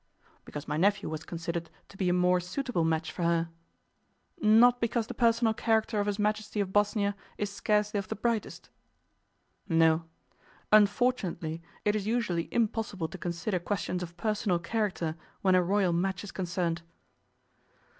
[0.45, 3.49] 'Because my nephew was considered to be a more suitable match for her.'
[4.41, 8.71] 'Not because the personal character of his Majesty of Bosnia is scarcely of the brightest?'
[9.69, 10.05] 'No.
[10.71, 16.23] Unfortunately it is usually impossible to consider questions of personal character when a royal match
[16.23, 16.81] is concerned.